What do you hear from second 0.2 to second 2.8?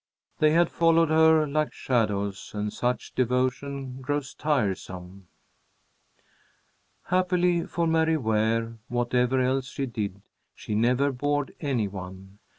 They had followed her like shadows, and